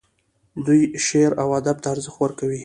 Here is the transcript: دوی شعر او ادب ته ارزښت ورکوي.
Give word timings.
دوی 0.65 0.81
شعر 1.07 1.31
او 1.41 1.49
ادب 1.59 1.77
ته 1.83 1.87
ارزښت 1.93 2.17
ورکوي. 2.21 2.59